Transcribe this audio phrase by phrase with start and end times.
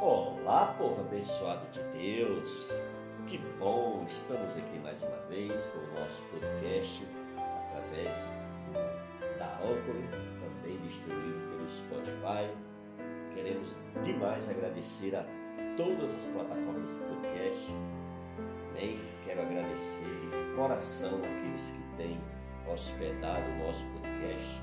[0.00, 2.70] Olá, povo abençoado de Deus!
[3.26, 7.06] Que bom, estamos aqui mais uma vez com o nosso podcast
[7.70, 8.30] através
[9.38, 9.96] da Anchor,
[10.38, 12.54] também distribuído pelo Spotify.
[13.34, 13.74] Queremos
[14.04, 15.24] demais agradecer a
[15.78, 17.72] todas as plataformas do podcast.
[18.68, 19.00] Amém?
[19.24, 22.20] Quero agradecer de coração aqueles que têm
[22.70, 24.60] hospedado o nosso podcast.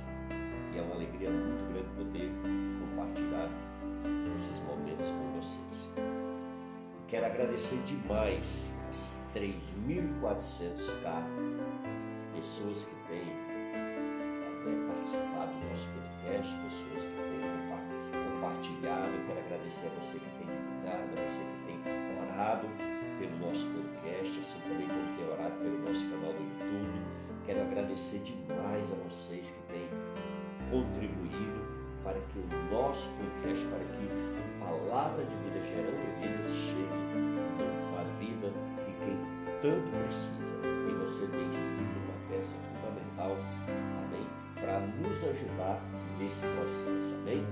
[0.73, 2.31] E é uma alegria muito grande poder
[2.79, 3.72] compartilhar
[4.36, 5.92] esses momentos com vocês.
[5.97, 10.73] E quero agradecer demais as 3.400
[12.36, 13.28] pessoas que têm
[14.64, 17.43] até participado do nosso podcast, pessoas que têm
[18.43, 19.11] compartilhado.
[19.11, 21.79] Eu quero agradecer a você que tem divulgado, a você que tem
[22.23, 22.68] orado
[23.20, 27.01] pelo nosso podcast, assim também como tem orado pelo nosso canal do YouTube.
[27.45, 29.89] Quero agradecer demais a vocês que têm
[30.71, 31.62] contribuído
[32.13, 34.08] para que o nosso podcast, para que
[34.61, 36.94] a palavra de vida gerando vidas chegue
[37.97, 38.53] à vida
[38.86, 39.17] de quem
[39.61, 40.53] tanto precisa.
[40.64, 43.31] E você tem sido uma peça fundamental,
[44.05, 45.81] amém, para nos ajudar
[46.20, 47.44] nesse processo, amém?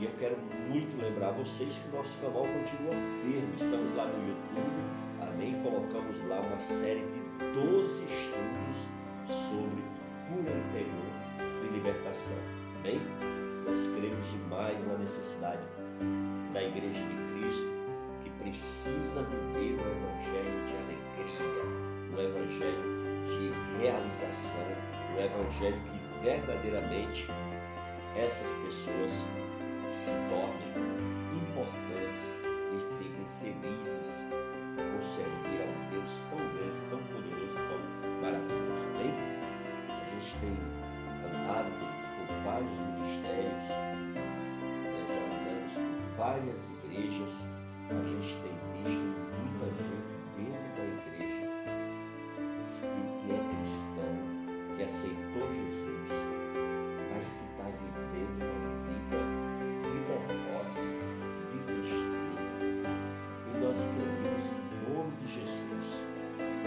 [0.00, 0.36] E eu quero
[0.68, 3.54] muito lembrar vocês que o nosso canal continua firme.
[3.56, 4.82] Estamos lá no YouTube,
[5.22, 5.62] amém?
[5.62, 7.22] Colocamos lá uma série de
[7.54, 9.82] 12 estudos sobre
[10.28, 11.06] cura interior
[11.64, 12.36] e libertação,
[12.80, 13.45] amém?
[13.66, 15.62] Nós cremos demais na necessidade
[16.52, 17.68] da Igreja de Cristo
[18.22, 21.64] que precisa viver um evangelho de alegria,
[22.12, 24.66] um evangelho de realização,
[25.14, 27.28] um evangelho que verdadeiramente
[28.16, 29.12] essas pessoas
[29.92, 30.86] se tornem
[31.34, 32.45] importantes
[46.26, 47.46] várias igrejas,
[47.88, 51.46] a gente tem visto muita gente dentro da igreja
[53.22, 54.14] que é cristão,
[54.76, 56.10] que aceitou Jesus,
[57.14, 59.20] mas que está vivendo uma vida
[59.82, 60.82] de derrota,
[61.52, 62.54] de tristeza.
[63.46, 65.88] E nós queremos, em nome de Jesus,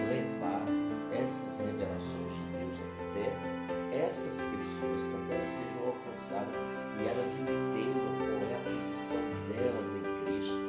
[0.07, 0.63] levar
[1.12, 2.78] essas revelações de Deus
[3.12, 3.58] até
[3.91, 6.55] essas pessoas, para que elas sejam alcançadas
[7.00, 10.61] e elas entendam qual é a posição delas em Cristo,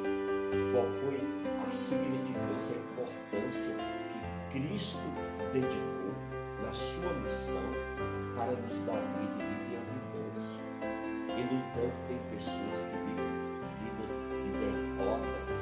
[0.71, 1.19] qual foi
[1.67, 3.75] a significância, a importância
[4.49, 4.99] que Cristo
[5.53, 6.13] dedicou
[6.63, 7.63] na sua missão
[8.35, 10.61] para nos dar vida e vida em abundância.
[10.81, 13.31] E, no entanto, tem pessoas que vivem
[13.79, 15.60] vidas de derrota,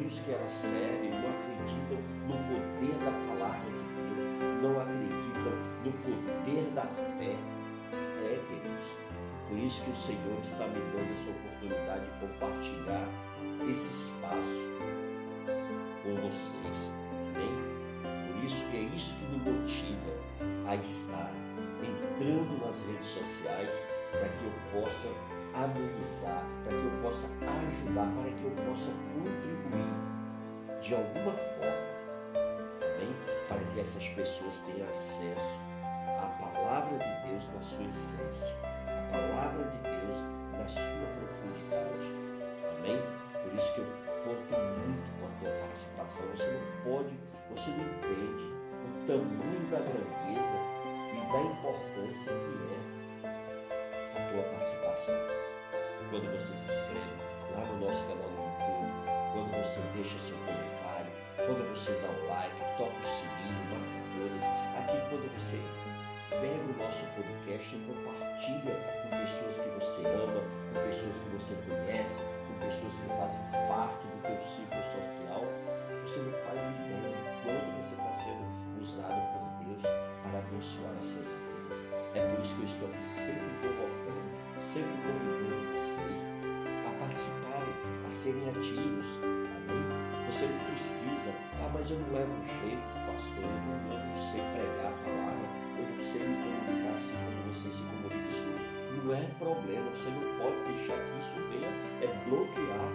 [0.00, 5.52] Deus que elas servem, não acreditam no poder da palavra de Deus, não acreditam
[5.84, 7.36] no poder da fé.
[7.92, 8.86] É, queridos.
[9.48, 13.08] Por isso que o Senhor está me dando essa oportunidade de compartilhar
[13.70, 14.70] esse espaço
[16.02, 16.94] com vocês.
[17.34, 18.32] Amém?
[18.32, 20.12] Por isso que é isso que me motiva
[20.66, 21.30] a estar
[21.82, 23.72] entrando nas redes sociais
[24.12, 25.08] para que eu possa
[25.54, 29.59] amenizar, para que eu possa ajudar, para que eu possa contribuir
[30.80, 31.90] de alguma forma,
[32.82, 33.14] amém?
[33.48, 35.60] Para que essas pessoas tenham acesso
[36.06, 40.16] à palavra de Deus na sua essência, à palavra de Deus
[40.52, 42.06] na sua profundidade,
[42.78, 42.98] amém?
[43.42, 43.86] Por isso que eu
[44.24, 46.26] conto muito com a tua participação.
[46.34, 47.18] Você não pode,
[47.50, 48.44] você não entende
[48.84, 50.58] o tamanho da grandeza
[51.12, 53.28] e da importância que é
[54.16, 55.14] a tua participação.
[56.10, 60.36] Quando você se inscreve lá no nosso canal no YouTube, quando você deixa seu
[61.50, 64.44] quando você dá um like, toca o sininho, marca todas.
[64.78, 65.58] Aqui quando você
[66.30, 71.54] pega o nosso podcast e compartilha com pessoas que você ama, com pessoas que você
[71.66, 75.42] conhece, com pessoas que fazem parte do teu ciclo social,
[76.06, 78.46] você não faz ideia do quanto você está sendo
[78.78, 79.82] usado por Deus
[80.22, 81.82] para abençoar essas vidas.
[82.14, 86.30] É por isso que eu estou aqui sempre convocando, sempre convidando vocês
[86.86, 87.74] a participarem,
[88.06, 89.29] a serem ativos.
[90.30, 92.30] Você não precisa, ah, mas eu não levo
[92.62, 95.42] jeito, pastor, eu não, sei pregar a palavra,
[95.74, 98.30] eu não sei me comunicar assim como você se comunica.
[98.30, 98.46] Isso
[99.02, 102.86] não é problema, você não pode deixar que isso venha é bloquear,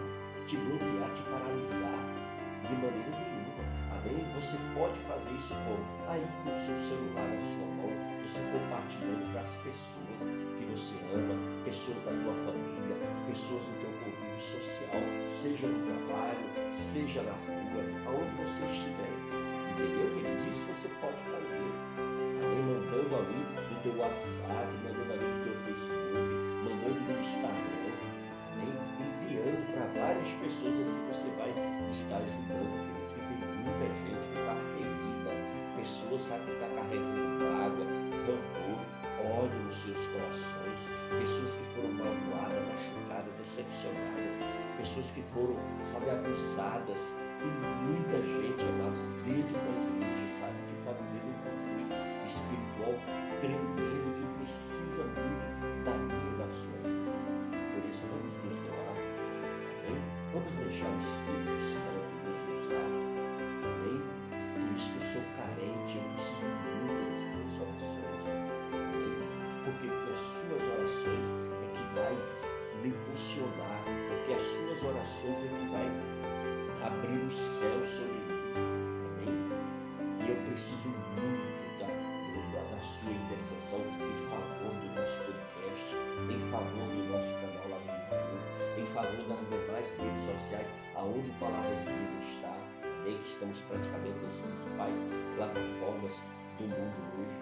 [0.47, 1.99] te bloquear, te paralisar
[2.63, 3.67] de maneira nenhuma.
[3.91, 4.23] Amém?
[4.39, 5.83] Você pode fazer isso como?
[6.07, 7.91] Aí com o seu celular na sua mão,
[8.23, 10.23] você compartilhando para as pessoas
[10.55, 11.35] que você ama,
[11.67, 12.95] pessoas da tua família,
[13.27, 19.11] pessoas do teu convívio social, seja no trabalho, seja na rua, aonde você estiver.
[19.71, 20.45] Entendeu, queridos?
[20.45, 22.05] Isso você pode fazer.
[23.85, 26.17] teu WhatsApp, mandando ali no teu Facebook,
[26.65, 27.93] mandando no Instagram,
[28.57, 28.67] né?
[28.97, 31.53] enviando para várias pessoas, assim você vai
[31.91, 35.31] estar ajudando, queridos, que tem muita gente que está ferida,
[35.77, 37.85] pessoas, sabe, que está carregando água,
[38.25, 38.81] rancor,
[39.21, 40.81] ódio nos seus corações,
[41.21, 44.24] pessoas que foram magoadas, machucadas, decepcionadas,
[44.85, 47.15] pessoas que foram, sabe, abusadas.
[47.39, 47.49] Tem
[47.89, 52.93] muita gente, amados, dentro da igreja, sabe, que está vivendo um conflito espiritual
[53.41, 57.11] tremendo, que precisa muito da minha da sua ajuda.
[57.73, 58.93] Por isso, vamos nos doar.
[59.87, 60.01] Amém?
[60.33, 62.89] Vamos deixar o Espírito Santo nos usar.
[63.65, 63.99] Amém?
[64.53, 66.44] Por isso que eu sou carente, eu preciso
[83.45, 85.95] intercessão em favor do nosso podcast,
[86.31, 91.29] em favor do nosso canal lá no YouTube, em favor das demais redes sociais aonde
[91.29, 92.57] o Palavra de Vida está.
[93.01, 93.17] Amém?
[93.19, 94.97] Que estamos praticamente nas principais
[95.35, 96.23] plataformas
[96.57, 97.37] do mundo hoje.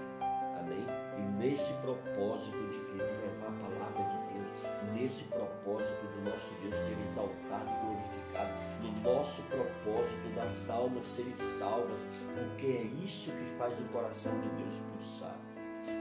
[0.60, 0.86] Amém?
[1.18, 6.54] E nesse propósito de, que, de levar a palavra de Deus, nesse propósito do nosso
[6.62, 12.06] Deus ser exaltado e glorificado, no nosso propósito das almas serem salvas,
[12.36, 15.43] porque é isso que faz o coração de Deus pulsar.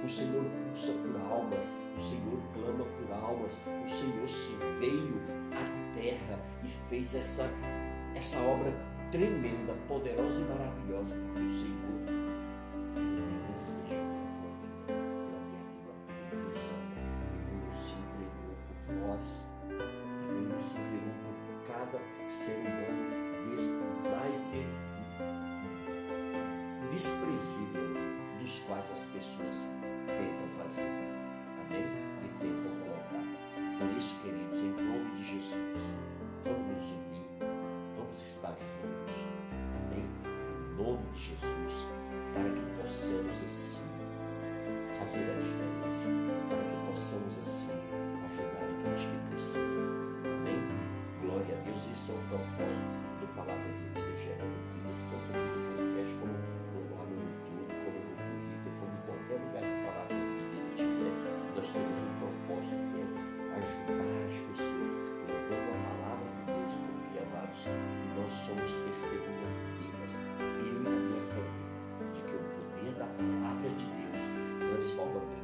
[0.05, 5.21] O Senhor pulsa por almas, o Senhor clama por almas, o Senhor se veio
[5.53, 7.49] à terra e fez essa,
[8.15, 8.73] essa obra
[9.13, 11.83] tremenda, poderosa e maravilhosa, porque o Senhor
[12.97, 14.97] ele tem desejo pela tua vida,
[15.27, 15.93] pela minha vida,
[16.33, 16.99] Ele nos ama,
[17.47, 18.55] Ele nos entregou
[18.87, 19.25] por nós?
[20.31, 23.05] Ele se entregou por cada ser humano,
[23.49, 23.73] desde
[24.11, 24.63] mais de,
[26.91, 28.12] desprezível
[28.43, 29.69] dos quais as pessoas
[30.07, 31.87] tentam fazer, Amém?
[32.25, 33.23] E tentam colocar.
[33.79, 35.83] Por isso, queridos, em nome de Jesus,
[36.43, 37.27] vamos nos unir,
[37.97, 39.15] vamos estar juntos,
[39.79, 40.05] Amém?
[40.27, 41.87] Em nome de Jesus,
[42.35, 43.87] para que possamos assim
[44.99, 46.09] fazer a diferença,
[46.49, 47.71] para que possamos assim
[48.27, 49.85] ajudar aqueles que precisam.
[50.25, 50.63] Amém?
[51.21, 55.42] Glória a Deus, esse é o propósito do Palavra de Vida, gerando vidas, tanto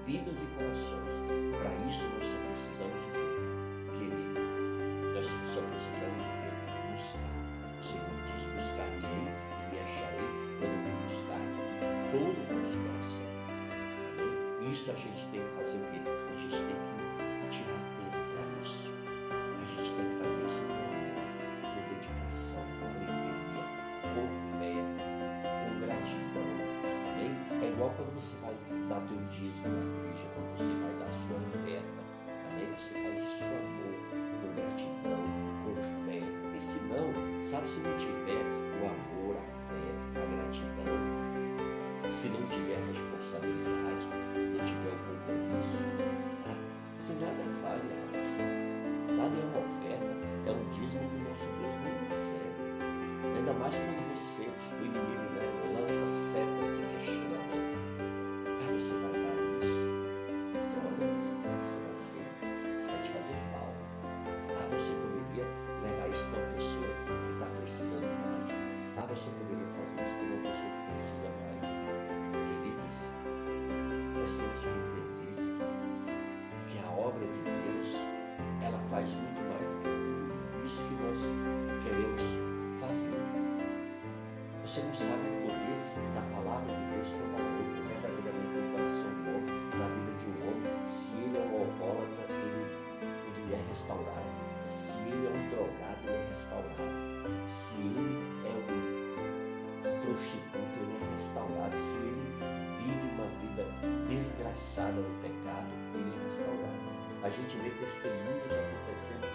[0.09, 1.21] vidas e corações.
[1.61, 3.21] Para isso nós só precisamos o quê?
[3.93, 4.33] Querer.
[5.13, 6.49] Nós só precisamos o quê?
[6.93, 7.29] Buscar.
[7.79, 13.29] O Senhor diz, buscar-me e me acharei quando buscar de todo o nosso coração.
[14.73, 16.28] Isso a gente tem que fazer o quê?
[29.29, 32.01] Dízimo na igreja, quando você vai dar a sua oferta.
[32.49, 32.67] Amém?
[32.77, 33.95] Você faz isso com amor,
[34.41, 35.23] com gratidão,
[35.65, 36.21] com fé.
[36.43, 37.07] Porque senão,
[37.45, 38.43] sabe, se não tiver
[38.81, 40.97] o amor, a fé, a gratidão,
[42.11, 44.05] se não tiver a responsabilidade,
[44.35, 45.79] não tiver o compromisso,
[46.49, 48.33] ah, não tem nada vale, amados.
[49.13, 50.13] Sabe, é uma oferta,
[50.47, 52.59] é um dízimo que o nosso Deus não recebe.
[53.37, 54.08] Ainda mais quando
[78.99, 81.21] faz muito mais do que isso que nós
[81.85, 82.23] queremos
[82.81, 83.15] fazer.
[84.67, 85.79] Você não sabe o poder
[86.17, 90.27] da palavra de Deus quando ela entra verdadeiramente no coração do homem, na vida de
[90.27, 90.89] um homem.
[90.89, 92.67] Se ele é um alcoólatra, ele,
[93.39, 94.31] ele é restaurado.
[94.65, 97.47] Se ele é um drogado, ele é restaurado.
[97.47, 101.77] Se ele é um prostituto, ele é restaurado.
[101.77, 102.27] Se ele
[102.83, 103.63] vive uma vida
[104.09, 105.28] desgraçada no é restaurado.
[107.23, 109.29] A gente vê testemunhos acontecendo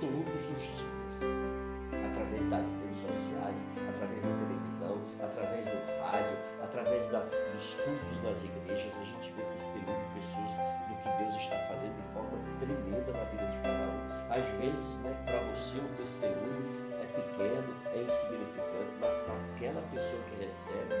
[0.00, 1.62] todos os dias
[2.04, 3.58] através das redes sociais,
[3.88, 9.42] através da televisão, através do rádio, através da, dos cultos nas igrejas, a gente vê
[9.52, 10.52] testemunho de pessoas
[10.88, 14.32] do que Deus está fazendo de forma tremenda na vida de cada um.
[14.32, 20.22] Às vezes, né, para você o testemunho é pequeno, é insignificante, mas para aquela pessoa
[20.28, 20.94] que recebe,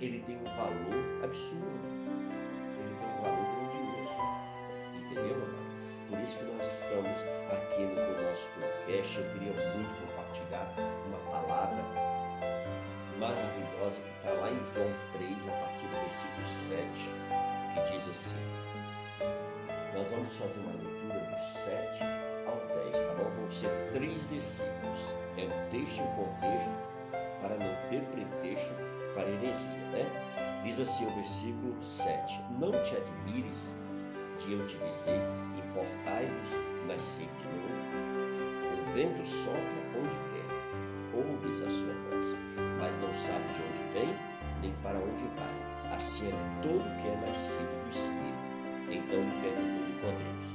[0.00, 1.89] ele tem um valor absurdo.
[6.30, 7.16] Isso que nós estamos
[7.50, 9.18] aqui no nosso podcast.
[9.18, 10.72] Eu queria muito compartilhar
[11.06, 11.82] uma palavra
[13.18, 17.10] maravilhosa que está lá em João 3, a partir do versículo 7,
[17.74, 18.38] que diz assim.
[19.92, 22.04] Nós vamos fazer uma leitura do 7
[22.46, 23.30] ao 10, tá bom?
[23.30, 25.00] Vão ser três versículos.
[25.36, 26.70] É um texto e um contexto
[27.42, 28.74] para não ter pretexto
[29.14, 30.62] para heresia, né?
[30.62, 33.74] Diz assim o versículo 7: Não te admires
[34.40, 35.20] de eu te dizer,
[35.56, 36.50] importai-vos
[36.88, 38.80] nascer de novo.
[38.80, 39.60] O vento sopra
[39.96, 42.38] onde quer, ouves a sua voz,
[42.78, 44.30] mas não sabe de onde vem
[44.62, 45.94] nem para onde vai.
[45.94, 48.40] Assim é todo que é nascido do Espírito.
[48.90, 50.48] Então lhe perguntou Nicodemos: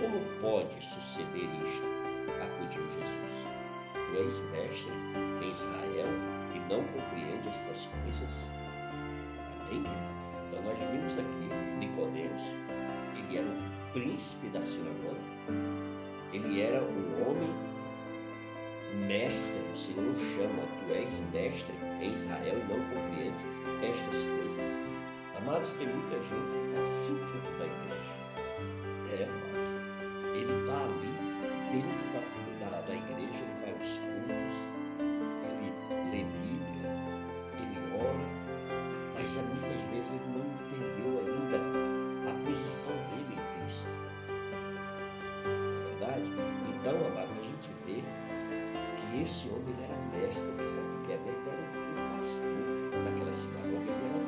[0.00, 1.86] Como pode suceder isto?
[2.42, 3.40] Acudiu Jesus.
[3.94, 4.92] Tu és mestre
[5.42, 6.06] em Israel
[6.54, 8.50] e não compreende estas coisas?
[9.68, 10.20] Amém, querido?
[10.48, 12.42] Então nós vimos aqui Nicodemos,
[13.16, 15.16] ele era o príncipe da sinagoga,
[16.32, 17.70] ele era um homem
[19.06, 23.44] mestre, o Senhor chama, tu és mestre em Israel e não compreendes
[23.82, 24.78] estas coisas.
[25.36, 28.20] Amados, tem muita gente que está assim dentro da igreja.
[29.10, 29.70] É, amados.
[30.36, 31.10] Ele está ali
[31.72, 32.09] dentro
[49.22, 51.16] esse homem ele era mestre, sabe o que é?
[51.16, 52.50] Ele era um pastor
[53.04, 54.18] naquela sinagoga, ele era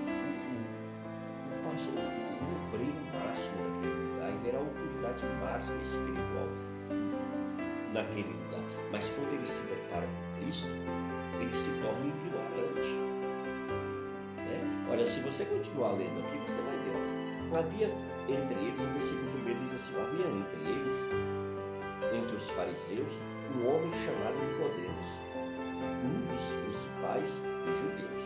[1.49, 6.49] um pastor, um obreiro máximo naquele lugar, ele era a autoridade máxima espiritual
[7.93, 8.61] naquele lugar.
[8.91, 10.69] Mas quando ele se depara com Cristo,
[11.41, 12.93] ele se torna ignorante.
[14.37, 14.87] Né?
[14.91, 16.93] Olha, se você continuar lendo aqui, você vai ver.
[17.53, 17.89] Havia
[18.29, 21.07] entre eles, o versículo 1 diz assim: havia entre eles,
[22.15, 23.21] entre os fariseus,
[23.55, 25.07] um homem chamado Nicodemos,
[26.05, 28.23] um dos principais judeus.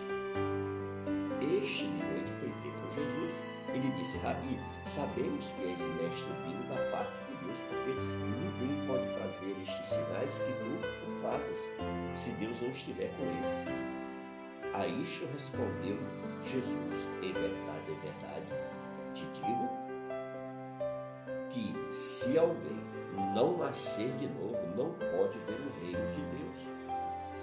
[1.41, 3.35] Este de noite foi ter com Jesus.
[3.69, 9.07] Ele disse: Rabi, sabemos que és mestre vindo da parte de Deus, porque ninguém pode
[9.19, 11.69] fazer estes sinais que tu o fazes,
[12.15, 14.75] se Deus não estiver com ele.
[14.75, 15.99] A isto respondeu
[16.43, 18.47] Jesus: Em verdade, em verdade,
[19.15, 19.87] te digo
[21.51, 22.81] que se alguém
[23.35, 26.77] não nascer de novo, não pode ver o reino de Deus.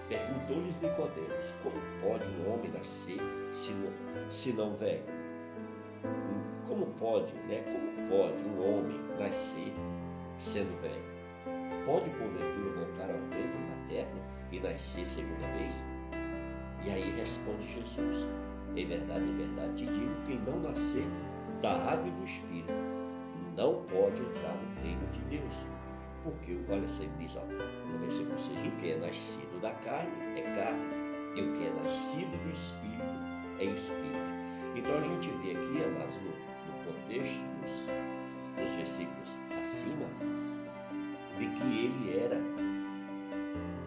[0.07, 3.19] Perguntou-lhes Nicodemos, como pode um homem nascer
[3.51, 3.91] se não,
[4.29, 5.03] se não velho?
[6.67, 7.63] Como pode, né?
[7.63, 9.73] Como pode um homem nascer
[10.37, 11.13] sendo velho?
[11.85, 15.73] Pode porventura voltar ao ventre materno e nascer segunda vez?
[16.85, 18.27] E aí responde Jesus:
[18.75, 21.05] Em verdade, em verdade te digo, quem não nascer
[21.61, 22.73] da água e do Espírito
[23.55, 25.55] não pode entrar no reino de Deus.
[26.23, 30.41] Porque, olha, você diz ó, no versículo 6, o que é nascido da carne é
[30.55, 30.93] carne,
[31.35, 33.03] e o que é nascido do Espírito
[33.59, 34.33] é Espírito.
[34.75, 40.07] Então a gente vê aqui, amados, no, no contexto, nos, nos versículos acima,
[41.37, 42.37] de que ele era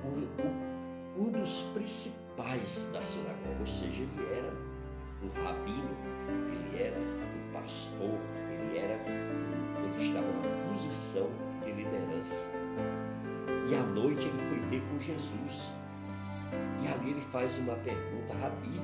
[0.04, 4.52] o, o, um dos principais da sinagoga, ou seja, ele era
[5.22, 5.96] um rabino,
[6.52, 8.18] ele era um pastor,
[8.50, 9.55] ele era ele
[9.98, 11.28] estava na posição
[11.64, 12.50] de liderança.
[13.68, 15.72] E à noite ele foi ter com Jesus.
[16.82, 18.80] E ali ele faz uma pergunta, Rabi,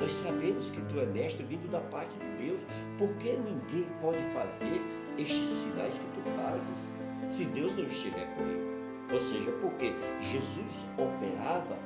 [0.00, 2.60] nós sabemos que tu é mestre vindo da parte de Deus,
[2.98, 4.80] por que ninguém pode fazer
[5.18, 6.94] estes sinais que tu fazes
[7.28, 8.74] se Deus não estiver com ele?
[9.12, 11.76] Ou seja, porque Jesus operava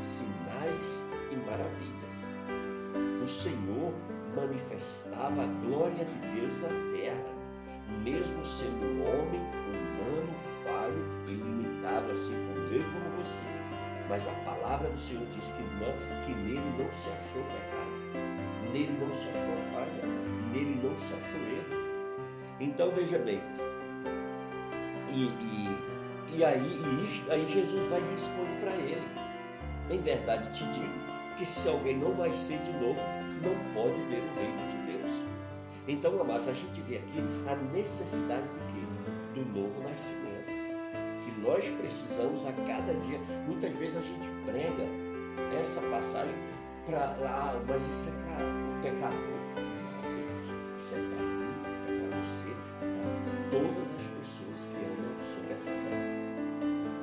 [0.00, 3.22] sinais e maravilhas.
[3.22, 3.92] O Senhor
[4.36, 7.41] manifestava a glória de Deus na terra,
[8.02, 10.34] mesmo sendo homem humano,
[10.64, 13.42] falho e limitado, assim e como você.
[14.08, 18.96] Mas a palavra do Senhor diz que, não, que nele não se achou pecado, nele
[18.98, 20.02] não se achou falha,
[20.52, 21.82] nele não se achou erro.
[22.60, 23.40] Então veja bem,
[25.08, 29.06] e, e, e aí, e isto, aí Jesus vai responder para ele.
[29.90, 31.02] Em verdade te digo
[31.36, 33.00] que se alguém não nascer de novo,
[33.42, 34.81] não pode ver o reino de Deus.
[35.86, 39.40] Então, amados, a gente vê aqui a necessidade do quê?
[39.40, 40.46] Do novo nascimento.
[41.24, 43.18] Que nós precisamos a cada dia.
[43.46, 44.86] Muitas vezes a gente prega
[45.60, 46.36] essa passagem
[46.86, 47.16] para.
[47.24, 49.18] Ah, mas isso é para o pecador.
[49.56, 50.78] Não.
[50.78, 51.52] Isso é para mim,
[51.86, 52.86] é para você, é
[53.20, 56.10] para todas as pessoas que andam sobre essa terra.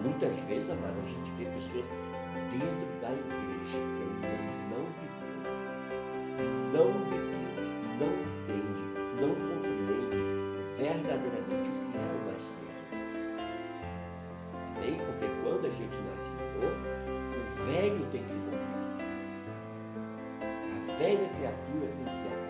[0.01, 1.86] Muitas vezes, amado, a gente vê pessoas
[2.51, 4.33] dentro da igreja que ainda
[4.69, 5.53] não viveu,
[6.74, 7.39] não viveu,
[8.00, 8.28] não
[15.70, 16.76] gente nasce de novo,
[17.36, 18.60] o velho tem que morrer.
[20.42, 22.50] A velha criatura tem que acabar.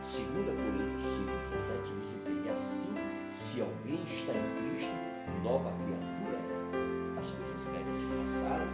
[0.00, 0.26] 2
[0.62, 2.46] Coríntios 5, 17 diz o que?
[2.46, 2.94] E assim,
[3.30, 4.94] se alguém está em Cristo,
[5.42, 7.20] nova criatura é.
[7.20, 8.66] As coisas velhas se passaram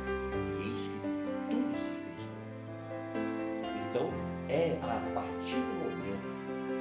[0.59, 1.01] e eis que
[1.51, 2.51] tudo se fez novo.
[3.89, 4.11] Então,
[4.49, 6.31] é a partir do momento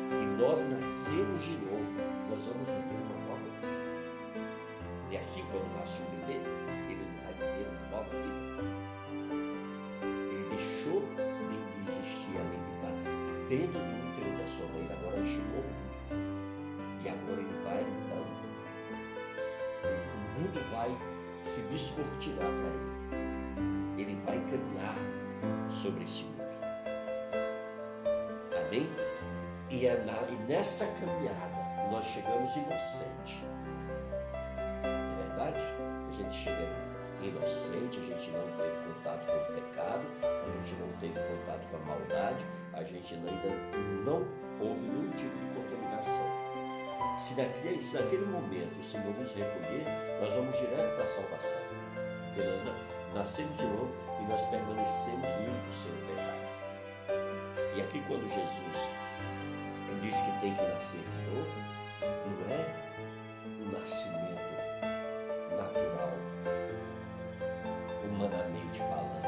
[0.10, 1.86] que nós nascemos de novo,
[2.30, 2.70] nós vamos
[5.12, 6.40] E assim, quando nasce um bebê,
[6.88, 8.62] ele não vai viver uma nova vida.
[10.04, 12.44] Ele deixou de existir a
[12.76, 12.92] está
[13.50, 15.90] dentro do útero da sua mãe, agora chegou ao mundo.
[17.04, 18.24] E agora ele vai, então,
[19.84, 20.92] o mundo vai
[21.44, 24.02] se descortinar para ele.
[24.02, 24.96] Ele vai caminhar
[25.70, 26.40] sobre esse mundo.
[28.68, 28.88] Amém?
[29.72, 33.49] E, é na, e nessa caminhada nós chegamos inocente.
[37.30, 41.78] Inocente, a gente não teve contato com o pecado, a gente não teve contato com
[41.78, 43.32] a maldade, a gente ainda
[44.06, 44.28] não
[44.60, 46.28] houve nenhum tipo de contaminação.
[47.18, 49.86] Se naquele, se naquele momento o Senhor nos recolher,
[50.22, 51.62] nós vamos direto para a salvação.
[52.28, 52.76] Porque nós
[53.14, 56.30] nascemos de novo e nós permanecemos limpos sem o pecado.
[57.76, 58.90] E aqui quando Jesus
[60.02, 61.50] diz que tem que nascer de novo,
[62.02, 62.62] não é
[63.46, 64.29] um nascimento
[68.20, 69.24] humanamente falando,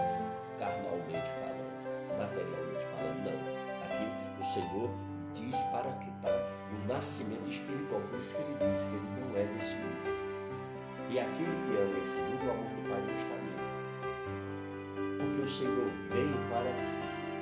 [0.59, 1.71] carnalmente falando,
[2.17, 3.39] materialmente falando, não.
[3.85, 4.05] Aqui
[4.37, 4.89] o Senhor
[5.33, 9.37] diz para que para o nascimento espiritual, por isso que ele diz que ele não
[9.37, 10.11] é desse mundo.
[11.09, 13.65] E aquele que é desse mundo, o amor do Pai não está nele.
[15.19, 16.71] Porque o Senhor veio para,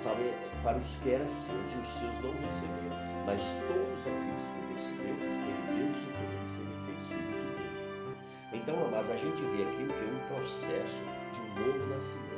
[0.04, 2.98] para para os que eram seus, e os seus não receberam.
[3.26, 8.18] Mas todos aqueles que receberam, ele deu-lhes o poder de serem feitos filhos de Deus.
[8.54, 11.19] Então, mas a gente vê aqui o que é um processo
[11.60, 12.30] novo nascimento.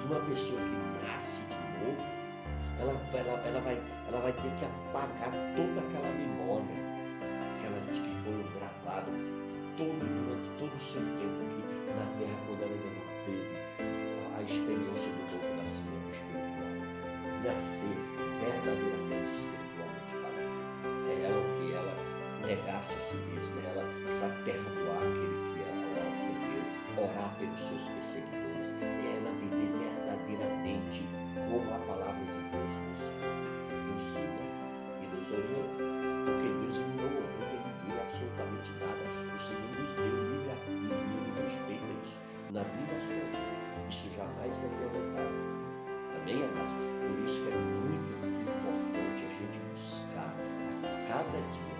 [0.00, 2.02] De uma pessoa que nasce de novo,
[2.80, 6.76] ela, ela, ela, vai, ela vai ter que apagar toda aquela memória
[7.58, 9.12] que, ela, que foi gravada
[9.76, 11.62] todo, durante todo o seu tempo aqui
[11.94, 13.60] na terra, quando ela ainda não teve
[14.36, 16.70] a experiência do novo nascimento espiritual
[17.44, 17.96] nascer
[18.40, 20.54] verdadeiramente espiritualmente falando.
[21.08, 21.94] É ela o que ela
[22.46, 23.84] negasse a si mesma, ela
[24.18, 26.64] sabe perdoar aquele que ela ofendeu,
[27.04, 28.39] orar pelos seus perseguidores,
[28.80, 33.00] é ela viver verdadeiramente como a palavra de Deus nos
[33.96, 34.42] ensina
[35.00, 35.84] e nos orienta.
[36.26, 39.04] Porque Deus não obriga ninguém absolutamente nada.
[39.34, 42.20] O Senhor nos deu livre arbítrio e Ele respeita isso
[42.50, 43.88] na minha sua vida.
[43.88, 45.60] Isso jamais é violentado.
[46.20, 46.90] Amém, amados?
[47.00, 50.34] Por isso que é muito importante a gente buscar
[50.84, 51.79] a cada dia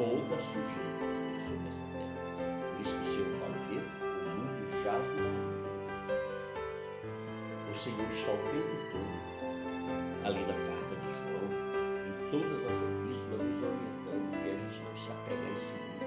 [0.00, 0.96] Toda sujeira
[1.44, 2.16] sobre essa terra.
[2.72, 3.76] Por isso que o Senhor fala o quê?
[4.00, 5.34] O mundo já virá.
[7.70, 9.20] O Senhor está o tempo todo
[10.24, 11.70] ali na carta de João
[12.30, 16.04] todas as epístolas nos orientando que a gente não se apega a esse mundo,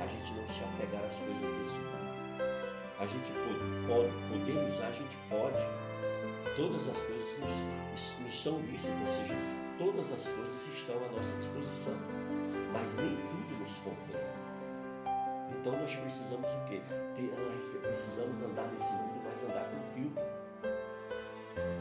[0.00, 2.10] a gente não se apegar às coisas desse mundo.
[2.98, 3.32] A gente
[3.86, 5.62] pode, pode a gente pode.
[6.56, 9.34] Todas as coisas nos, nos são lícitas, ou seja,
[9.78, 11.96] todas as coisas estão à nossa disposição,
[12.72, 14.20] mas nem tudo nos convém.
[15.50, 16.80] Então nós precisamos o quê?
[17.14, 20.22] Ter, nós precisamos andar nesse mundo, mas andar com filtro.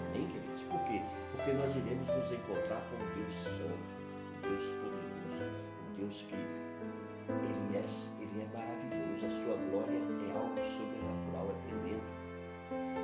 [0.10, 0.62] Amém, queridos?
[0.64, 1.02] Por quê?
[1.40, 3.90] porque nós iremos nos encontrar com um Deus santo,
[4.36, 5.44] um Deus poderoso,
[5.88, 7.86] um Deus que ele é,
[8.20, 12.20] ele é maravilhoso, a sua glória é algo sobrenatural, é tremendo.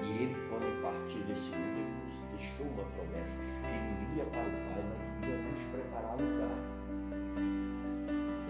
[0.04, 4.42] E ele, quando partiu desse mundo, ele nos deixou uma promessa, que ele iria para
[4.42, 6.75] o Pai, mas iria nos preparar lugar.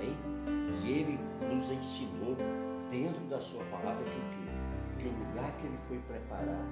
[0.06, 0.84] Amém?
[0.84, 1.20] E ele
[1.54, 2.36] nos ensinou
[2.90, 5.00] dentro da sua palavra que o quê?
[5.00, 6.66] Que o lugar que ele foi preparar,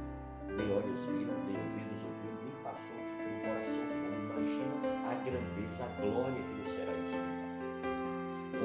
[0.48, 3.04] nem olhos viram, nem ouvidos ouviram, nem passou
[3.44, 3.84] coração
[4.24, 4.76] imagina
[5.10, 7.44] a grandeza, a glória que nos será esse lugar.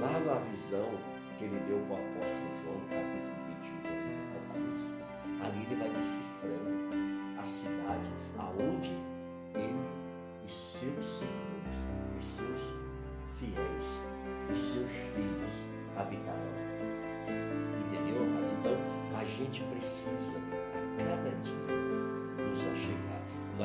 [0.00, 0.88] Lá na visão
[1.36, 3.27] que ele deu para o apóstolo João, no capítulo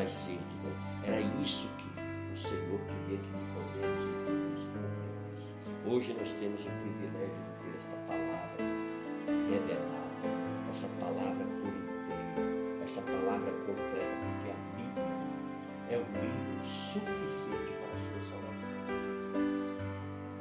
[0.03, 0.43] mais cedo
[1.05, 5.53] era isso que o Senhor queria que Nicodemos entendesse compreendesse.
[5.85, 8.57] Hoje nós temos o privilégio de ter esta palavra
[9.47, 10.27] revelada,
[10.69, 15.07] essa palavra por inteira, essa palavra completa, porque a Bíblia
[15.89, 18.75] é um livro suficiente para a sua salvação.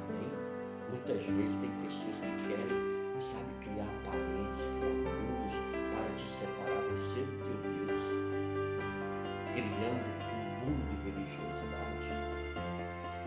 [0.09, 0.31] Amém?
[0.89, 2.67] Muitas vezes tem pessoas que querem,
[3.21, 5.55] sabe, criar paredes, criar mundos
[5.95, 6.62] para te separar
[9.53, 10.01] criando
[10.33, 12.09] um mundo de religiosidade,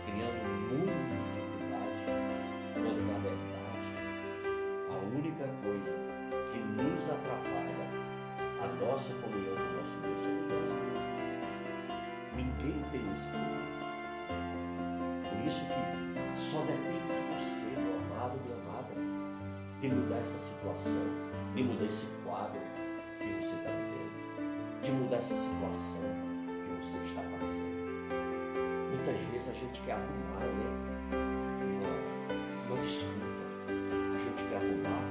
[0.04, 2.02] criando um mundo de dificuldade,
[2.74, 3.88] quando na verdade
[4.90, 5.92] a única coisa
[6.50, 7.86] que nos atrapalha
[8.60, 11.16] a nossa comunhão com o nosso Deus somos nós mesmos.
[12.34, 13.66] Ninguém tem esse poder.
[15.30, 18.94] Por isso que só depende de você, meu amado, minha amada,
[19.80, 21.06] de mudar essa situação,
[21.54, 22.60] de mudar esse quadro
[23.20, 26.15] que você está vivendo, de mudar essa situação
[26.86, 27.74] você está passando.
[28.90, 30.70] Muitas vezes a gente quer arrumar né,
[31.66, 33.26] uma, uma desculpa,
[33.66, 35.02] a gente quer arrumar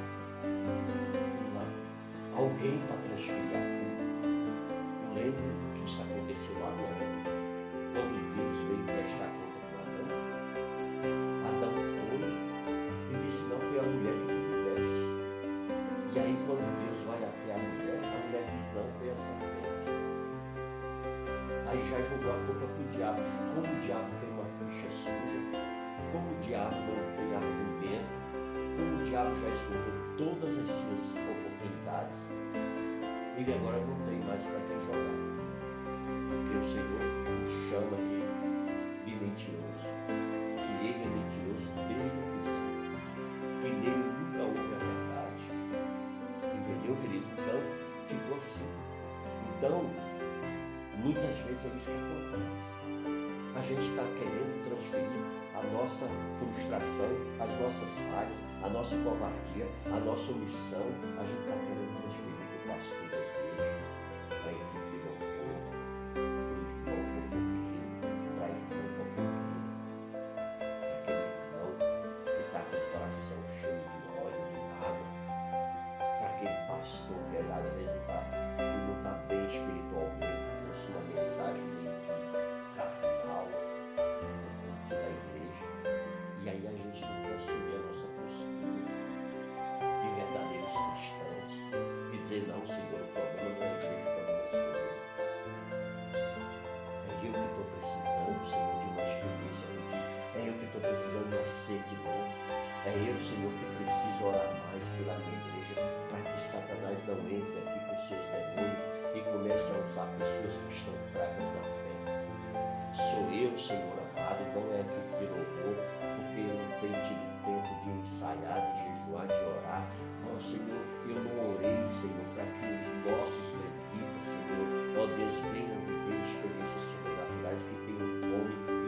[1.51, 3.44] uma, alguém para transferir
[21.83, 23.21] Já jogou a culpa para o diabo.
[23.53, 25.39] Como o diabo tem uma ficha suja,
[26.11, 28.09] como o diabo não tem argumento,
[28.75, 32.31] como o diabo já esgotou todas as suas oportunidades,
[33.37, 35.35] ele agora não tem mais para quem jogar.
[36.29, 39.85] Porque o Senhor o chama de, de mentiroso.
[40.55, 42.95] Que ele é mentiroso desde o princípio.
[43.61, 45.43] Que nele nunca houve a verdade.
[46.43, 47.29] Entendeu, queridos?
[47.31, 47.59] Então,
[48.05, 48.65] ficou assim.
[49.57, 50.04] Então,
[51.05, 52.73] muitas vezes é isso que acontece.
[53.55, 55.21] A gente está querendo transferir
[55.53, 60.87] a nossa frustração, as nossas falhas, a nossa covardia, a nossa omissão,
[61.17, 63.24] a gente está querendo transferir para o pastor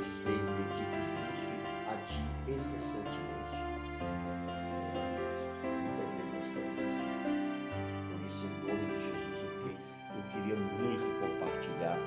[0.08, 3.58] fome e sede de ti, que busquem a ti incessantemente.
[5.84, 7.12] Muitas vezes nós estamos assim.
[8.08, 9.50] Por isso, em nome de Jesus, eu,
[10.16, 11.98] eu queria muito compartilhar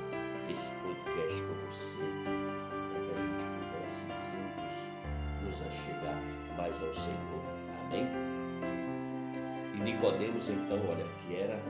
[0.50, 4.74] esse podcast com você, para que a gente pudesse juntos
[5.44, 6.18] nos achegar
[6.56, 7.42] mais ao Senhor.
[7.84, 8.06] Amém?
[9.74, 11.60] E Nicodemos, então, olha, que era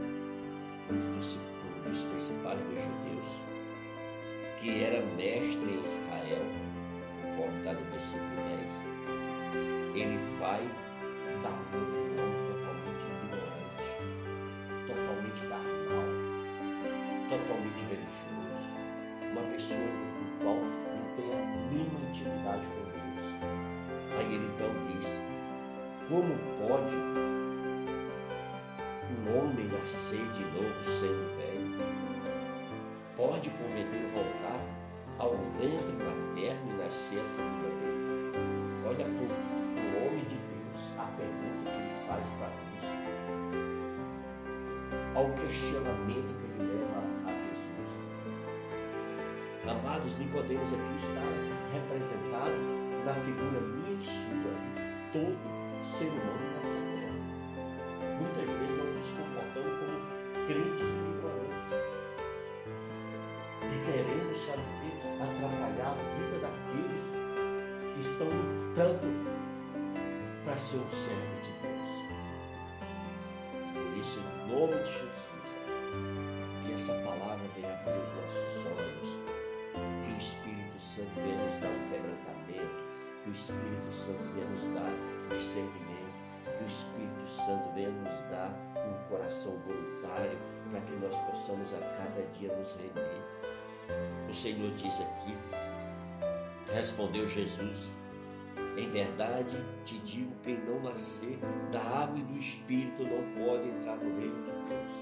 [0.91, 3.50] um dos principais dos judeus,
[4.61, 6.45] que era mestre em Israel,
[7.23, 10.61] conforme está no versículo 10, ele vai
[11.43, 13.89] dar um homem totalmente ignorante,
[14.87, 16.09] totalmente carnal,
[17.31, 18.61] totalmente religioso,
[19.33, 21.41] uma pessoa com qual não tem a
[21.73, 23.17] mínima intimidade com Deus.
[24.19, 25.09] Aí ele então diz:
[26.07, 26.33] Como
[26.69, 26.97] pode
[29.09, 31.50] um homem nascer de novo sendo velho?
[33.21, 34.65] Pode porventura voltar
[35.19, 38.35] ao ventre materno e nascer a segunda vez?
[38.87, 42.81] Olha para o homem de Deus a pergunta que ele faz para Cristo
[45.15, 47.93] ao questionamento que ele leva a Jesus.
[49.69, 51.21] Amados, Nicodemos aqui está
[51.75, 52.57] representado
[53.05, 55.37] na figura minha e sua de todo
[55.85, 57.21] ser humano nessa terra.
[58.19, 60.90] Muitas vezes nós nos comportamos como crentes
[68.25, 69.31] lutando
[70.45, 71.91] para ser um servo de Deus.
[73.75, 75.21] Por isso, em nome de Jesus,
[76.65, 79.09] que essa palavra venha abrir os nossos olhos,
[80.05, 82.81] que o Espírito Santo venha nos dar um quebrantamento,
[83.23, 84.93] que o Espírito Santo venha nos dar
[85.37, 90.39] discernimento, que o Espírito Santo venha nos dar um coração voluntário
[90.71, 93.23] para que nós possamos a cada dia nos render.
[94.29, 95.37] O Senhor diz aqui,
[96.73, 97.97] respondeu Jesus,
[98.81, 101.39] em verdade te digo: quem não nascer
[101.71, 104.93] da água e do Espírito não pode entrar no reino de Deus.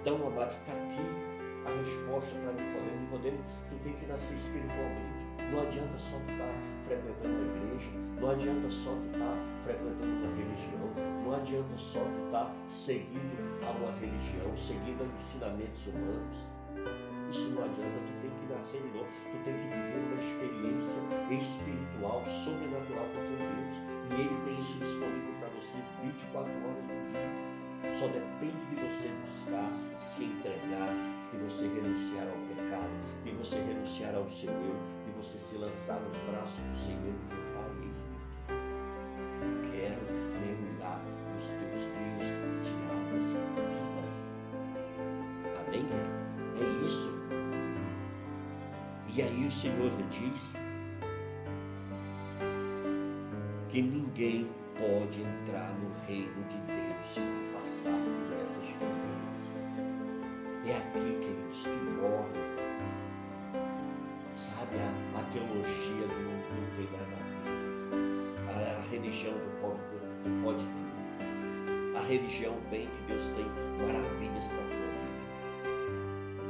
[0.00, 1.28] Então, amados, está aqui
[1.66, 3.00] a resposta para Nicodemo.
[3.02, 5.18] Nicodemo, tu tem que nascer espiritualmente.
[5.50, 6.54] Não adianta só tu estar tá
[6.84, 12.00] frequentando uma igreja, não adianta só tu estar tá frequentando uma religião, não adianta só
[12.00, 16.36] tu estar tá seguindo a uma religião, seguindo ensinamentos humanos.
[17.30, 18.17] Isso não adianta, tu
[18.58, 23.74] nascer de novo, tu tem que viver uma experiência espiritual, sobrenatural com teu Deus.
[24.10, 27.58] E Ele tem isso disponível para você 24 horas por dia.
[27.94, 30.90] Só depende de você buscar, se entregar,
[31.30, 32.90] de você renunciar ao pecado,
[33.24, 37.47] de você renunciar ao seu eu, de você se lançar nos braços do Senhor
[49.58, 50.54] Senhor diz
[53.68, 59.50] que ninguém pode entrar no reino de Deus se não passar por essa experiência.
[60.64, 62.38] É aqui, queridos, que morre.
[64.32, 67.22] Sabe, a, a teologia do não, não tem nada a
[68.54, 68.76] ver.
[68.76, 69.82] A, a religião do pode,
[70.22, 71.96] do pode tudo.
[71.96, 73.46] A religião vem que Deus tem
[73.84, 75.18] maravilhas para tua vida.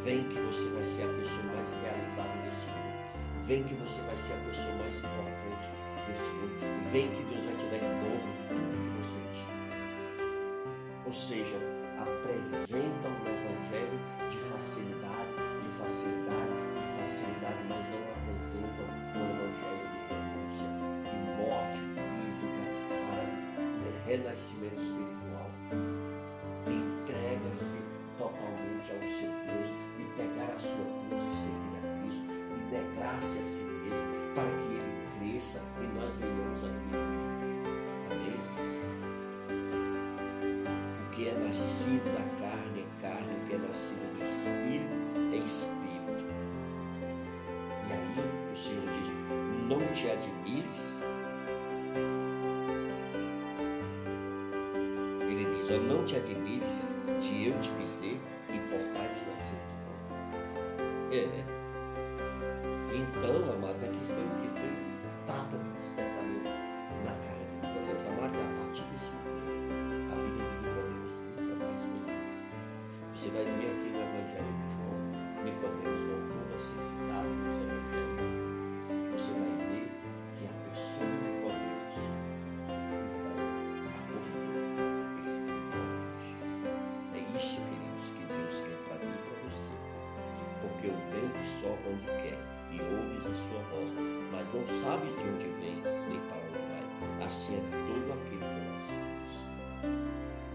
[0.04, 2.87] Vem que você vai ser a pessoa mais realizada desse mundo.
[3.48, 5.72] Vem que você vai ser a pessoa mais importante
[6.06, 6.60] desse mundo.
[6.92, 9.56] Vem que Deus vai te dar em dobro tudo que você tinha.
[11.06, 11.56] Ou seja,
[11.96, 15.32] apresenta um evangelho de facilidade,
[15.64, 18.84] de facilidade, de facilidade, mas não apresenta
[19.16, 20.68] um evangelho de renúncia,
[21.08, 21.80] de morte
[22.20, 22.62] física
[23.00, 25.27] para renascimento espiritual.
[41.48, 44.92] Nascido da carne é carne, o que é nascido do Espírito
[45.32, 46.24] é Espírito.
[47.88, 49.08] E aí o Senhor diz:
[49.66, 51.02] não te admires.
[55.22, 60.04] Ele diz: oh, não te admires de eu te dizer, importais nascer de novo.
[61.12, 61.58] É.
[62.94, 64.72] Então, amados, aqui foi o que foi
[65.22, 66.50] etapa de despertamento
[67.04, 68.06] na cara de Nicodemos.
[68.06, 69.47] Amados, a partir desse momento,
[73.28, 74.96] Você vai ver aqui no Evangelho de João,
[75.44, 78.24] Nicodemos voltou a ser citado nos Evangelhos.
[79.12, 79.84] Você vai ver
[80.32, 81.96] que a pessoa de Nicodemos,
[82.64, 83.36] então,
[83.84, 84.32] acordou
[85.20, 86.28] espiritualmente.
[87.12, 89.76] É isso, queridos, que Deus quer para mim e para você.
[90.62, 92.40] Porque o vento sopra onde quer
[92.72, 93.92] e ouves a sua voz,
[94.32, 97.26] mas não sabes de onde vem nem para onde vai.
[97.26, 98.96] Assim é todo aquele que nasce.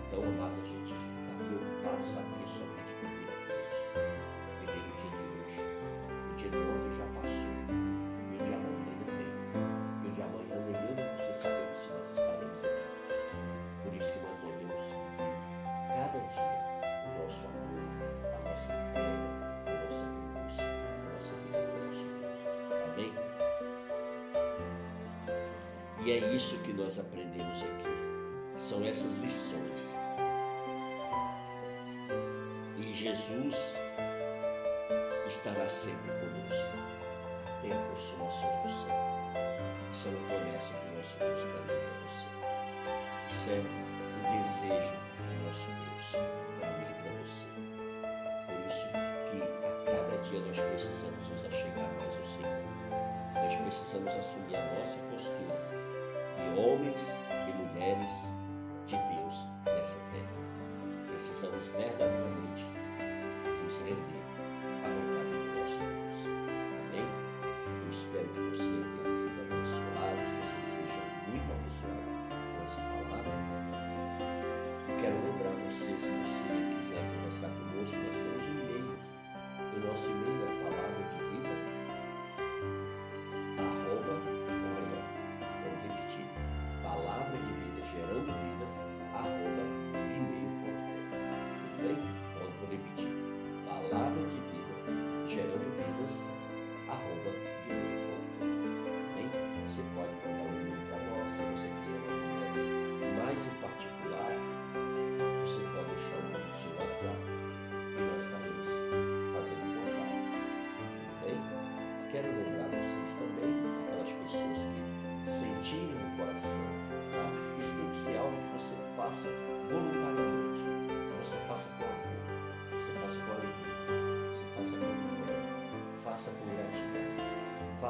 [0.10, 2.33] Então, amados, a gente está preocupado, saber
[26.06, 27.86] E é isso que nós aprendemos aqui.
[28.58, 29.98] São essas lições.
[32.78, 33.78] E Jesus
[35.26, 36.78] estará sempre conosco
[37.48, 39.14] até a consumação do céu.
[39.94, 42.28] Isso é uma promessa do nosso Deus para mim para você.
[43.30, 46.06] Isso é um desejo do nosso Deus
[46.60, 47.48] para mim e para você.
[48.52, 52.62] Por isso que a cada dia nós precisamos nos achegar mais ao Senhor.
[53.36, 55.73] Nós precisamos assumir a nossa postura
[56.56, 58.34] homens e mulheres
[58.86, 61.08] de Deus nessa terra.
[61.08, 62.66] Precisamos verdadeiramente
[63.64, 64.23] nos render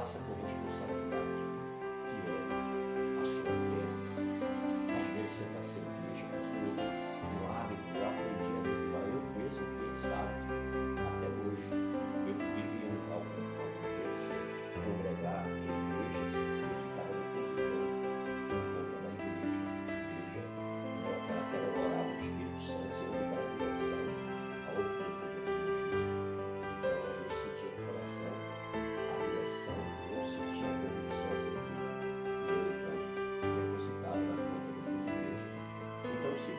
[0.03, 1.02] com responsabilidade, que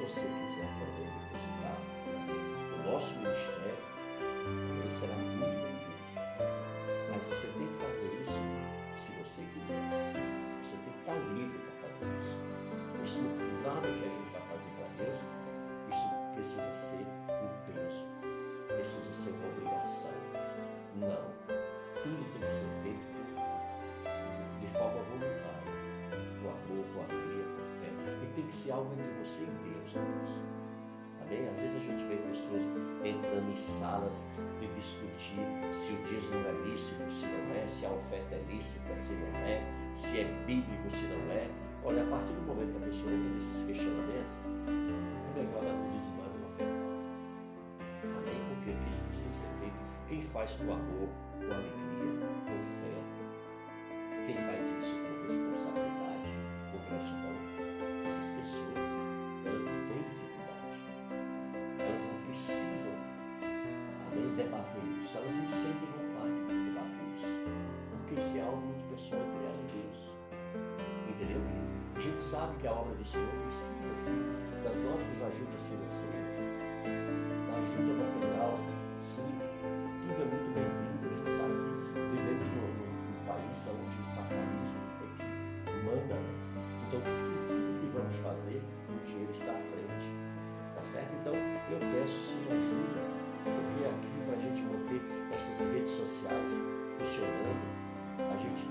[0.05, 1.79] você quiser também depositar
[2.75, 3.81] o nosso ministério,
[4.45, 5.97] também será muito bem-vindo.
[7.11, 8.41] Mas você tem que fazer isso
[9.01, 9.81] se você quiser.
[10.63, 12.37] Você tem que estar livre para fazer isso.
[13.03, 13.23] Isso
[13.65, 15.21] nada que a gente vai fazer para Deus,
[15.89, 18.05] isso precisa ser um peso,
[18.69, 20.13] precisa ser uma obrigação.
[20.97, 21.33] Não.
[22.03, 23.09] Tudo tem que ser feito
[24.61, 25.73] de forma voluntária,
[26.13, 27.89] com amor, com alegria, com fé.
[28.23, 30.45] E tem que ser algo entre você e Deus, amados.
[31.21, 31.49] Amém?
[31.49, 32.69] Às vezes a gente vê pessoas
[33.05, 34.29] entrando em salas
[34.61, 35.41] de discutir
[35.73, 39.39] se o dízimo é lícito, se não é, se a oferta é lícita, se não
[39.39, 39.63] é,
[39.95, 41.49] se é bíblico, se não é.
[41.85, 44.37] Olha, a partir do momento que a pessoa entra nesses questionamentos,
[44.69, 46.85] é melhor ela não dizimar de oferta.
[48.05, 48.41] Amém?
[48.49, 49.77] Porque isso precisa ser feito.
[50.09, 51.74] Quem faz com amor, com alegria,
[65.05, 67.29] não sentem vontade de debater isso.
[67.91, 69.99] Porque isso é algo muito pessoal entre ela e Deus.
[71.09, 71.73] Entendeu, queridos?
[71.95, 74.19] A gente sabe que a obra do Senhor precisa, sim,
[74.65, 76.14] das nossas ajudas financeiras,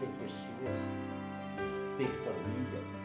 [0.04, 0.92] tem pessoas
[1.98, 3.03] têm família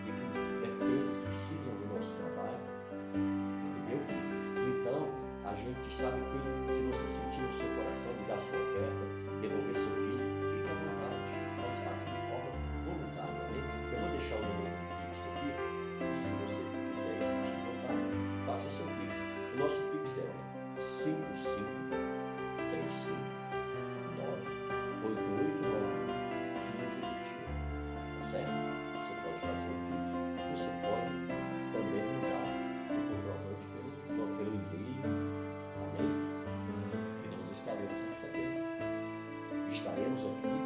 [40.18, 40.57] music.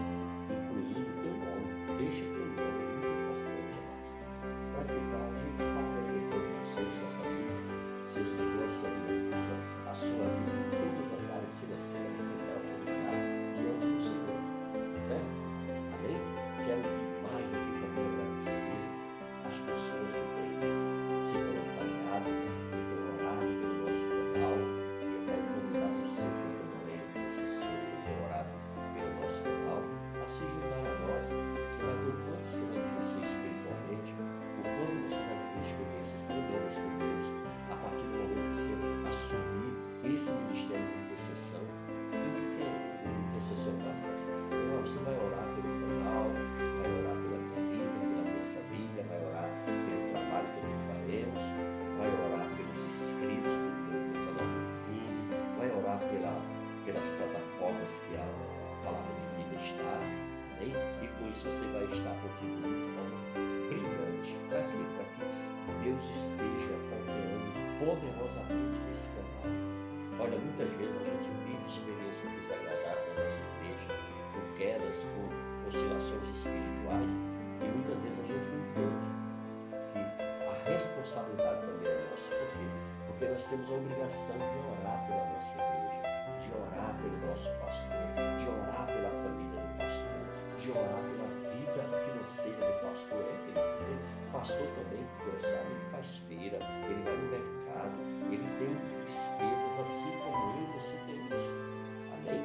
[56.84, 58.26] Pelas plataformas que a,
[58.84, 59.94] palavra de vida está,
[60.58, 60.74] amém?
[61.02, 63.18] E com isso você vai estar contribuindo de forma
[63.68, 64.36] brilhante.
[64.48, 64.82] Para quê?
[64.96, 69.72] Para que Deus esteja operando poderosamente nesse canal.
[70.18, 73.94] Olha, muitas vezes a gente vive experiências desagradáveis na nossa igreja,
[74.34, 79.06] por quedas, por oscilações espirituais, e muitas vezes a gente não entende
[79.92, 82.28] que a responsabilidade também é nossa.
[82.30, 82.66] Por quê?
[83.06, 85.81] Porque nós temos a obrigação de orar pela nossa igreja,
[86.42, 88.02] de orar pelo nosso pastor,
[88.36, 90.22] de orar pela família do pastor,
[90.58, 93.22] de orar pela vida financeira do pastor.
[93.22, 95.06] É, querido, o pastor também,
[95.38, 96.58] sabe, ele faz feira,
[96.90, 97.94] ele vai no mercado,
[98.30, 101.44] ele tem despesas assim como eu você temos.
[102.12, 102.44] Amém?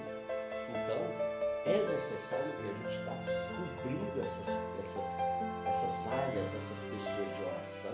[0.70, 1.02] Então,
[1.66, 3.14] é necessário que a gente está
[3.58, 5.06] cobrindo essas, essas,
[5.66, 7.94] essas áreas, essas pessoas de oração.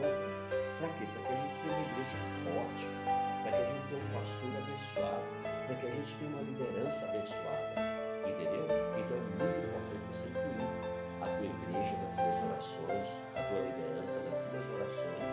[0.80, 1.06] Para quê?
[1.14, 4.50] Para que a gente tenha uma igreja forte, para que a gente tenha um pastor
[4.56, 7.76] abençoado, para que a gente tenha uma liderança abençoada.
[8.24, 8.64] Entendeu?
[8.96, 10.72] Então é muito importante você incluir
[11.20, 15.24] a tua igreja nas tuas orações, a tua liderança nas tuas orações.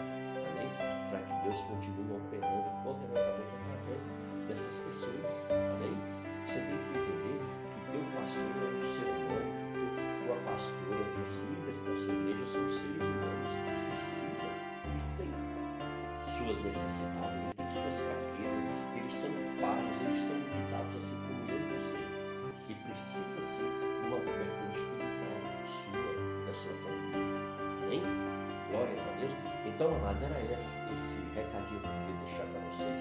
[0.43, 0.71] Amém?
[1.07, 4.03] Para que Deus continue operando poderosamente através
[4.51, 5.33] dessas pessoas.
[5.55, 5.95] Amém?
[6.51, 9.55] Você tem que entender que teu pastor é um ser humano,
[10.27, 13.51] tua pastora, os líderes da sua igreja são seres humanos
[13.91, 14.51] precisam,
[14.91, 15.31] eles têm
[16.33, 18.65] suas necessidades, eles têm suas fraquezas,
[18.97, 22.01] eles são falhos, eles são limitados assim como eu e você.
[22.69, 23.65] E precisa ser
[24.07, 27.31] uma cobertura espiritual sua, da sua família.
[27.85, 28.03] Amém?
[28.71, 29.33] Glórias a Deus.
[29.67, 33.01] Então, amados, era esse, esse recadinho que eu queria deixar para vocês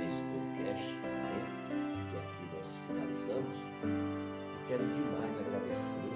[0.00, 0.94] nesse podcast.
[1.04, 1.66] Amém?
[2.86, 6.15] finalizamos, eu quero demais agradecer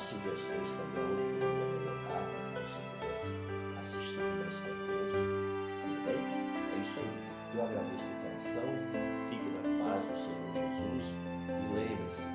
[0.00, 2.22] sugestões também onde poderia melhorar,
[2.52, 3.32] para que você pudesse
[3.80, 5.22] assistir com mais frequência.
[5.82, 6.20] Tudo bem?
[6.20, 7.14] É isso aí.
[7.54, 8.68] Eu agradeço do coração,
[9.30, 11.04] fique na paz do Senhor Jesus
[11.48, 12.26] e lembre-se,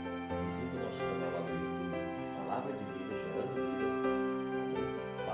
[0.46, 1.98] visite o nosso canal lá no YouTube,
[2.38, 4.42] Palavra de Vida Gerando Vidas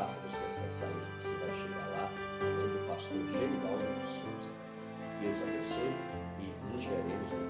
[0.08, 2.10] basta você acessar isso que você vai chegar lá,
[2.40, 4.52] além do pastor Genivaldo de Souza.
[5.20, 5.96] Deus abençoe
[6.40, 7.47] e nos veremos no